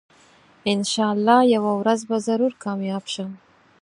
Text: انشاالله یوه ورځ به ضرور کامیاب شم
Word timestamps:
انشاالله 0.73 1.39
یوه 1.55 1.71
ورځ 1.81 1.99
به 2.09 2.17
ضرور 2.27 2.51
کامیاب 2.63 3.03
شم 3.13 3.31